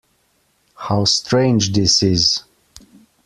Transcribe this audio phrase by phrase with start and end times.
[0.75, 2.43] How strange this is!